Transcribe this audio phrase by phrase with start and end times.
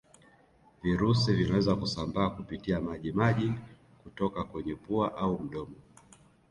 [0.81, 3.53] Virusi vinaweza kusambaa kupitia maji maji
[4.03, 5.75] kutoka kwenye pua au mdomo